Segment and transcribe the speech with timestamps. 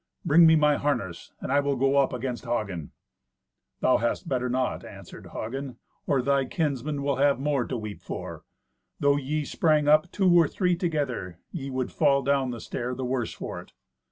[0.25, 2.89] Bring me my harness, and I will go up against Hagen."
[3.81, 5.77] "Thou hadst better not," answered Hagen,
[6.07, 8.43] "or thy kinsmen will have more to weep for.
[8.99, 13.05] Though ye sprang up two or three together, ye would fall down the stair the
[13.05, 13.73] worse for it."